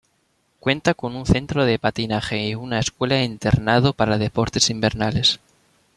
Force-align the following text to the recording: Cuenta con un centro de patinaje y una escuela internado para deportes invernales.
Cuenta 0.59 0.95
con 0.95 1.15
un 1.15 1.27
centro 1.27 1.63
de 1.63 1.77
patinaje 1.77 2.47
y 2.47 2.55
una 2.55 2.79
escuela 2.79 3.21
internado 3.21 3.93
para 3.93 4.17
deportes 4.17 4.71
invernales. 4.71 5.39